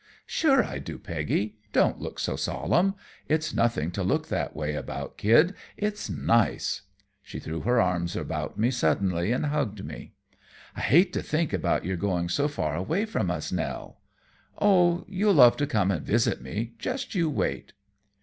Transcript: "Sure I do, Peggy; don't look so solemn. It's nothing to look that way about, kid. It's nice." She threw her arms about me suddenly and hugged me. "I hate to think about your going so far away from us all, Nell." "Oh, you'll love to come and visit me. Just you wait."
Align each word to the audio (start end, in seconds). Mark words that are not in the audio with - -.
"Sure 0.25 0.63
I 0.63 0.79
do, 0.79 0.97
Peggy; 0.97 1.57
don't 1.73 2.01
look 2.01 2.17
so 2.17 2.35
solemn. 2.35 2.95
It's 3.29 3.53
nothing 3.53 3.91
to 3.91 4.01
look 4.01 4.29
that 4.29 4.55
way 4.55 4.73
about, 4.73 5.15
kid. 5.15 5.53
It's 5.77 6.09
nice." 6.09 6.81
She 7.21 7.37
threw 7.39 7.59
her 7.61 7.79
arms 7.79 8.15
about 8.15 8.57
me 8.57 8.71
suddenly 8.71 9.31
and 9.31 9.45
hugged 9.45 9.85
me. 9.85 10.13
"I 10.75 10.79
hate 10.81 11.13
to 11.13 11.21
think 11.21 11.53
about 11.53 11.85
your 11.85 11.97
going 11.97 12.29
so 12.29 12.47
far 12.47 12.75
away 12.75 13.05
from 13.05 13.29
us 13.29 13.51
all, 13.51 13.55
Nell." 13.55 13.99
"Oh, 14.59 15.05
you'll 15.07 15.35
love 15.35 15.55
to 15.57 15.67
come 15.67 15.91
and 15.91 16.03
visit 16.03 16.41
me. 16.41 16.73
Just 16.79 17.13
you 17.13 17.29
wait." 17.29 17.73